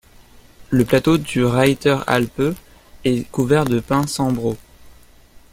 Le 0.71 0.83
plateau 0.83 1.19
du 1.19 1.45
Reiter 1.45 1.97
Alpe 2.07 2.55
est 3.03 3.29
couvert 3.29 3.65
de 3.65 3.79
pins 3.79 4.07
cembro. 4.07 4.57